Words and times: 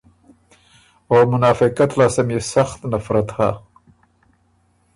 او 1.11 1.19
منافقت 1.33 1.89
لاسته 1.99 2.21
ميې 2.27 2.39
سخت 2.53 2.79
نفرت 2.91 3.29
هۀ۔ 3.37 3.49